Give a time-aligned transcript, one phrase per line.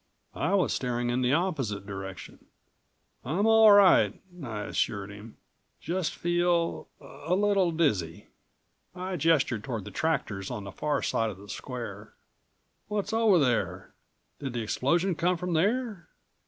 [0.33, 2.45] I was staring in the opposite direction.
[3.23, 5.37] "I'm all right," I assured him.
[5.79, 6.87] "Just feel...
[6.99, 8.25] a little dizzy."
[8.95, 12.13] I gestured toward the tractors on the far side of the square.
[12.87, 13.93] "What's over there?
[14.39, 16.07] Did the explosion come from there?"